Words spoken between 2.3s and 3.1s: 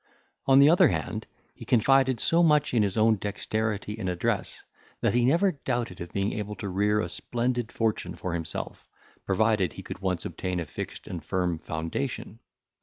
much in his